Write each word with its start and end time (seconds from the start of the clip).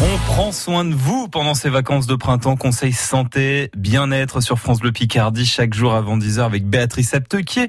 On 0.00 0.16
prend 0.32 0.52
soin 0.52 0.84
de 0.84 0.94
vous 0.94 1.26
pendant 1.26 1.54
ces 1.54 1.70
vacances 1.70 2.06
de 2.06 2.14
printemps. 2.14 2.56
Conseil 2.56 2.92
santé, 2.92 3.68
bien-être 3.76 4.40
sur 4.40 4.60
France 4.60 4.78
Bleu 4.78 4.92
Picardie 4.92 5.44
chaque 5.44 5.74
jour 5.74 5.92
avant 5.92 6.16
10h 6.16 6.42
avec 6.42 6.66
Béatrice 6.66 7.14
Aptequier. 7.14 7.66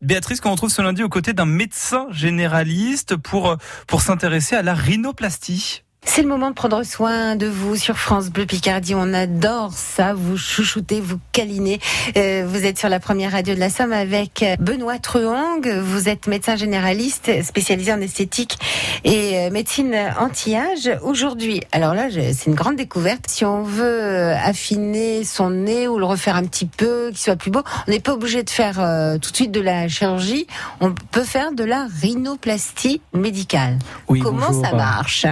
Béatrice 0.00 0.40
qu'on 0.40 0.52
retrouve 0.52 0.70
ce 0.70 0.80
lundi 0.80 1.02
aux 1.02 1.10
côtés 1.10 1.34
d'un 1.34 1.44
médecin 1.44 2.06
généraliste 2.10 3.16
pour, 3.16 3.58
pour 3.86 4.00
s'intéresser 4.00 4.56
à 4.56 4.62
la 4.62 4.72
rhinoplastie. 4.72 5.82
C'est 6.04 6.20
le 6.22 6.28
moment 6.28 6.50
de 6.50 6.54
prendre 6.54 6.82
soin 6.82 7.36
de 7.36 7.46
vous 7.46 7.76
sur 7.76 7.96
France 7.96 8.28
Bleu 8.28 8.44
Picardie. 8.44 8.94
On 8.94 9.14
adore 9.14 9.72
ça, 9.72 10.12
vous 10.12 10.36
chouchoutez, 10.36 11.00
vous 11.00 11.18
câlinez. 11.30 11.78
Euh, 12.16 12.44
vous 12.46 12.66
êtes 12.66 12.76
sur 12.78 12.88
la 12.88 12.98
première 12.98 13.32
radio 13.32 13.54
de 13.54 13.60
la 13.60 13.70
Somme 13.70 13.92
avec 13.92 14.44
Benoît 14.58 14.98
Truong. 14.98 15.66
Vous 15.80 16.08
êtes 16.08 16.26
médecin 16.26 16.56
généraliste 16.56 17.30
spécialisé 17.44 17.92
en 17.92 18.00
esthétique 18.00 18.58
et 19.04 19.38
euh, 19.38 19.50
médecine 19.50 19.96
anti-âge. 20.18 20.90
Aujourd'hui, 21.02 21.62
alors 21.70 21.94
là, 21.94 22.08
c'est 22.10 22.46
une 22.46 22.56
grande 22.56 22.76
découverte. 22.76 23.24
Si 23.28 23.44
on 23.44 23.62
veut 23.62 23.84
euh, 23.84 24.36
affiner 24.36 25.24
son 25.24 25.50
nez 25.50 25.86
ou 25.86 25.98
le 25.98 26.04
refaire 26.04 26.36
un 26.36 26.44
petit 26.44 26.66
peu, 26.66 27.08
qu'il 27.10 27.18
soit 27.18 27.36
plus 27.36 27.52
beau, 27.52 27.62
on 27.86 27.90
n'est 27.90 28.00
pas 28.00 28.12
obligé 28.12 28.42
de 28.42 28.50
faire 28.50 28.74
tout 29.22 29.30
de 29.30 29.36
suite 29.36 29.52
de 29.52 29.60
la 29.60 29.88
chirurgie. 29.88 30.46
On 30.80 30.92
peut 31.12 31.24
faire 31.24 31.52
de 31.52 31.64
la 31.64 31.86
rhinoplastie 32.02 33.00
médicale. 33.14 33.78
Oui, 34.08 34.20
Comment 34.20 34.52
ça 34.52 34.72
marche? 34.74 35.26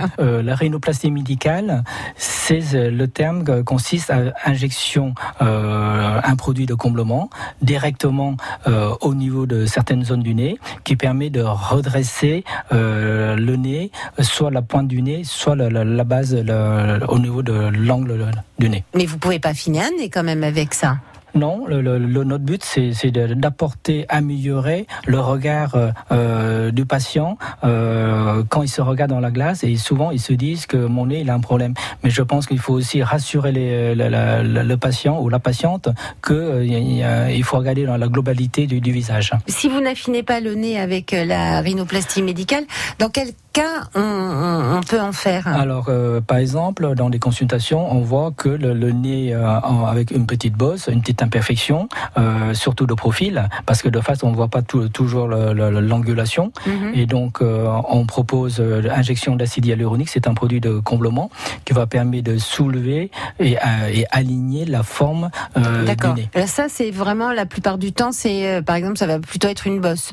Rhinoplastie 0.60 1.10
médicale, 1.10 1.84
c'est 2.16 2.74
euh, 2.74 2.90
le 2.90 3.08
terme 3.08 3.64
consiste 3.64 4.10
à 4.10 4.32
injection 4.44 5.14
euh, 5.42 6.20
un 6.22 6.36
produit 6.36 6.66
de 6.66 6.74
comblement 6.74 7.30
directement 7.62 8.36
euh, 8.66 8.94
au 9.00 9.14
niveau 9.14 9.46
de 9.46 9.66
certaines 9.66 10.04
zones 10.04 10.22
du 10.22 10.34
nez, 10.34 10.58
qui 10.84 10.96
permet 10.96 11.30
de 11.30 11.42
redresser 11.42 12.44
le 12.70 13.54
nez, 13.56 13.90
soit 14.20 14.50
la 14.50 14.62
pointe 14.62 14.88
du 14.88 15.02
nez, 15.02 15.24
soit 15.24 15.56
la, 15.56 16.04
base 16.04 16.34
au 17.08 17.18
niveau 17.18 17.42
de 17.42 17.52
l'angle 17.52 18.30
du 18.58 18.68
nez. 18.68 18.84
Mais 18.94 19.06
vous 19.06 19.18
pouvez 19.18 19.38
pas 19.38 19.54
finir 19.54 19.84
un 19.84 19.98
nez 19.98 20.10
quand 20.10 20.22
même 20.22 20.44
avec 20.44 20.74
ça. 20.74 20.98
Non, 21.34 21.66
le, 21.66 21.98
notre 21.98 22.44
but, 22.44 22.64
c'est 22.64 23.10
d'apporter, 23.10 24.06
améliorer 24.08 24.86
le 25.06 25.20
regard 25.20 25.74
euh, 25.74 25.90
euh, 26.12 26.70
du 26.70 26.86
patient 26.86 27.38
euh, 27.64 28.42
quand 28.48 28.62
il 28.62 28.68
se 28.68 28.80
regarde 28.80 29.10
dans 29.10 29.20
la 29.20 29.30
glace. 29.30 29.64
Et 29.64 29.76
souvent, 29.76 30.10
ils 30.10 30.20
se 30.20 30.32
disent 30.32 30.66
que 30.66 30.76
mon 30.76 31.06
nez, 31.06 31.20
il 31.20 31.30
a 31.30 31.34
un 31.34 31.40
problème. 31.40 31.74
Mais 32.02 32.10
je 32.10 32.22
pense 32.22 32.46
qu'il 32.46 32.58
faut 32.58 32.74
aussi 32.74 33.02
rassurer 33.02 33.52
le 33.52 34.76
patient 34.76 35.20
ou 35.20 35.28
la 35.28 35.38
patiente 35.38 35.88
qu'il 36.26 37.44
faut 37.44 37.58
regarder 37.58 37.86
dans 37.86 37.96
la 37.96 38.08
globalité 38.08 38.66
du, 38.66 38.90
visage. 38.90 39.32
Si 39.46 39.68
vous 39.68 39.80
n'affinez 39.80 40.24
pas 40.24 40.40
le 40.40 40.54
nez 40.54 40.80
avec 40.80 41.12
la 41.12 41.60
rhinoplastie 41.60 42.22
médicale, 42.22 42.64
dans 42.98 43.08
quel 43.08 43.28
cas 43.52 43.88
peut 44.80 45.00
en 45.00 45.12
faire 45.12 45.46
Alors, 45.48 45.86
euh, 45.88 46.20
par 46.20 46.38
exemple, 46.38 46.94
dans 46.94 47.10
des 47.10 47.18
consultations, 47.18 47.92
on 47.92 48.00
voit 48.00 48.32
que 48.36 48.48
le, 48.48 48.72
nez 48.92 49.34
euh, 49.34 49.46
avec 49.86 50.10
une 50.10 50.26
petite 50.26 50.54
bosse, 50.54 50.88
une 50.88 51.00
petite 51.00 51.22
imperfection, 51.22 51.88
euh, 52.18 52.54
surtout 52.54 52.86
de 52.86 52.94
profil, 52.94 53.48
parce 53.66 53.82
que 53.82 53.88
de 53.88 54.00
face, 54.00 54.22
on 54.22 54.30
ne 54.30 54.36
voit 54.36 54.48
pas 54.48 54.62
toujours 54.62 55.28
l'angulation. 55.28 56.52
Mhm. 56.66 56.92
Et 56.94 57.06
donc, 57.06 57.40
on 57.42 58.06
propose 58.06 58.60
l'injection 58.60 59.36
d'acide 59.36 59.66
hyaluronique. 59.66 60.08
C'est 60.08 60.26
un 60.26 60.34
produit 60.34 60.60
de 60.60 60.78
comblement 60.78 61.30
qui 61.64 61.72
va 61.72 61.86
permettre 61.86 62.32
de 62.32 62.38
soulever 62.38 63.10
et, 63.38 63.56
aligner 64.10 64.64
la 64.64 64.82
forme 64.82 65.30
du 65.56 65.62
nez. 66.14 66.46
Ça, 66.46 66.66
c'est 66.68 66.90
vraiment 66.90 67.32
la 67.32 67.46
plupart 67.46 67.78
du 67.78 67.92
temps, 67.92 68.12
c'est 68.12 68.62
par 68.64 68.76
exemple, 68.76 68.98
ça 68.98 69.06
va 69.06 69.18
plutôt 69.18 69.48
être 69.48 69.66
une 69.66 69.80
bosse. 69.80 70.12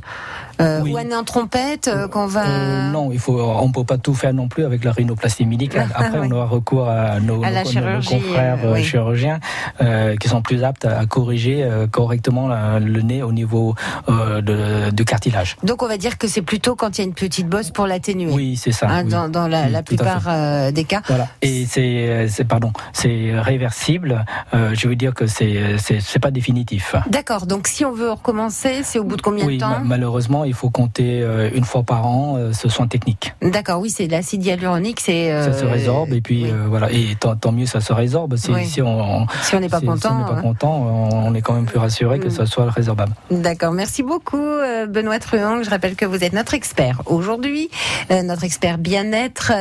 Ou 0.59 0.97
un 0.97 1.11
en 1.17 1.23
trompette 1.23 1.89
qu'on 2.11 2.27
va... 2.27 2.89
non, 2.91 3.11
il 3.11 3.19
faut 3.19 3.39
on 3.39 3.71
peut 3.71 3.83
pas 3.83 3.97
tout 3.97 4.13
faire 4.13 4.33
non 4.33 4.47
plus 4.47 4.65
avec 4.65 4.83
la 4.83 4.91
rhinoplastie 4.91 5.45
médicale. 5.45 5.89
Après, 5.95 6.19
on 6.19 6.31
aura 6.31 6.45
recours 6.45 6.87
à 6.89 7.19
nos, 7.19 7.41
confrères 7.41 8.59
euh, 8.63 8.81
chirurgiens 8.81 9.39
euh, 9.81 10.15
qui 10.15 10.29
sont 10.29 10.41
plus 10.41 10.63
aptes 10.63 10.85
à 10.85 11.05
corriger 11.05 11.63
euh, 11.63 11.87
correctement 11.87 12.47
le 12.79 13.01
nez 13.01 13.23
au 13.23 13.31
niveau 13.31 13.75
du 14.07 15.05
cartilage. 15.05 15.57
Donc, 15.63 15.83
on 15.83 15.87
va 15.87 15.97
dire 15.97 16.17
que 16.17 16.27
c'est 16.27 16.41
plutôt 16.41 16.75
quand 16.75 16.97
il 16.97 17.01
y 17.01 17.03
a 17.03 17.07
une 17.07 17.13
petite 17.13 17.47
bosse 17.47 17.71
pour 17.71 17.87
l'atténuer. 17.87 18.31
Oui, 18.31 18.55
c'est 18.57 18.71
ça. 18.71 18.87
Hein, 18.89 19.03
dans, 19.03 19.47
la, 19.47 19.83
plupart 19.83 20.71
des 20.71 20.83
cas. 20.83 21.01
Voilà. 21.07 21.27
Et 21.41 21.65
c'est, 21.65 22.43
pardon, 22.47 22.71
c'est 22.93 23.31
réversible. 23.39 24.25
je 24.53 24.87
veux 24.87 24.95
dire 24.95 25.13
que 25.13 25.27
c'est, 25.27 25.77
c'est, 25.77 26.19
pas 26.19 26.31
définitif. 26.31 26.95
D'accord. 27.09 27.45
Donc, 27.45 27.67
si 27.67 27.85
on 27.85 27.91
veut 27.91 28.11
recommencer, 28.11 28.81
c'est 28.83 28.99
au 28.99 29.03
bout 29.03 29.17
de 29.17 29.21
combien 29.21 29.45
de 29.45 29.57
temps? 29.57 29.81
Malheureusement, 29.83 30.45
il 30.47 30.53
faut 30.53 30.69
compter 30.69 31.25
une 31.53 31.63
fois 31.63 31.83
par 31.83 32.05
an 32.07 32.51
ce 32.53 32.69
soin 32.69 32.87
technique. 32.87 33.33
D'accord, 33.41 33.81
oui, 33.81 33.89
c'est 33.89 34.07
l'acide 34.07 34.45
hyaluronique, 34.45 34.99
c'est. 34.99 35.29
ça 35.29 35.53
se 35.53 35.65
euh, 35.65 35.71
résorbe 35.71 36.13
et 36.13 36.21
puis 36.21 36.45
euh, 36.45 36.65
voilà, 36.67 36.91
et 36.91 37.15
tant, 37.19 37.51
mieux 37.51 37.65
ça 37.65 37.81
se 37.81 37.93
résorbe. 37.93 38.35
Si, 38.35 38.51
si 38.65 38.81
on 38.81 39.25
n'est 39.59 39.69
pas 39.69 39.81
content, 39.81 40.11
on 40.11 40.19
n'est 40.19 40.35
pas 40.35 40.41
content, 40.41 41.09
on 41.11 41.33
est 41.33 41.41
quand 41.41 41.53
même 41.53 41.65
plus 41.65 41.79
rassuré 41.79 42.19
que 42.19 42.29
ça 42.29 42.43
mm. 42.43 42.47
soit 42.47 42.69
résorbable. 42.71 43.13
D'accord, 43.31 43.73
merci 43.73 44.03
beaucoup 44.03 44.37
euh, 44.37 44.85
Benoît 44.87 45.19
Truang. 45.19 45.63
Je 45.63 45.69
rappelle 45.69 45.95
que 45.95 46.05
vous 46.05 46.23
êtes 46.23 46.33
notre 46.33 46.53
expert 46.53 47.01
aujourd'hui, 47.05 47.69
notre 48.09 48.43
expert 48.43 48.77
bien-être 48.77 49.51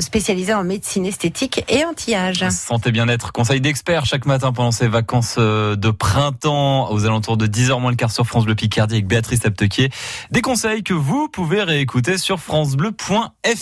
spécialisé 0.00 0.54
en 0.54 0.64
médecine 0.64 1.06
esthétique 1.06 1.64
et 1.68 1.84
anti-âge. 1.84 2.44
Santé 2.50 2.92
bien-être, 2.92 3.32
conseil 3.32 3.60
d'expert 3.60 4.04
chaque 4.04 4.26
matin 4.26 4.52
pendant 4.52 4.72
ces 4.72 4.88
vacances 4.88 5.38
de 5.38 5.90
printemps 5.90 6.90
aux 6.90 7.04
alentours 7.06 7.36
de 7.36 7.46
10h 7.46 7.80
moins 7.80 7.90
le 7.90 7.96
quart 7.96 8.10
sur 8.10 8.26
France 8.26 8.44
Bleu 8.44 8.54
Picardie 8.54 8.94
avec 8.94 9.06
Béatrice 9.06 9.44
Aptequier. 9.44 9.90
Des 10.30 10.42
conseils 10.42 10.82
que 10.82 10.94
vous 10.94 11.28
pouvez 11.28 11.62
réécouter 11.62 12.18
sur 12.18 12.40
France 12.40 12.76
bleu.fr 12.76 13.46